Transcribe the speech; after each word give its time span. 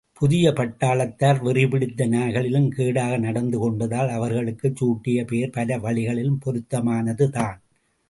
புதிய 0.19 0.51
பட்டாளத்தார் 0.51 1.41
வெறிபிடித்த 1.43 2.07
நாய்களிலும் 2.07 2.67
கேடாக 2.71 3.19
நடந்து 3.19 3.59
கொண்டதால், 3.59 4.11
அவர்களுக்கச் 4.17 4.77
சூட்டிய 4.77 5.25
பெயர் 5.25 5.55
பல 5.55 5.79
வழிகளிலும் 5.79 6.43
பொருத்தமானதுதான்! 6.45 7.59